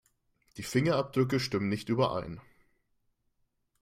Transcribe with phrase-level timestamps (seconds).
[0.57, 2.41] Die Fingerabdrücke stimmen nicht überein.